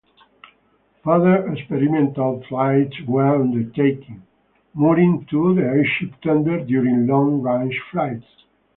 [1.03, 4.23] Further experimental flights were undertaken,
[4.73, 8.25] mooring to the airship tender during long-range flights.